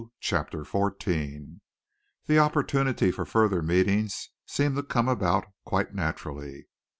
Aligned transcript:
CHAPTER 0.19 0.63
XIV 0.63 1.59
The 2.25 2.39
opportunity 2.39 3.11
for 3.11 3.23
further 3.23 3.61
meetings 3.61 4.29
seemed 4.47 4.75
to 4.77 4.81
come 4.81 5.07
about 5.07 5.45
quite 5.63 5.93
naturally. 5.93 6.65